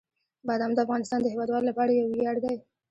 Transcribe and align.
بادام 0.47 0.71
د 0.75 0.79
افغانستان 0.85 1.19
د 1.21 1.25
هیوادوالو 1.33 1.69
لپاره 1.69 1.91
یو 1.93 2.05
ویاړ 2.11 2.37
دی. 2.43 2.55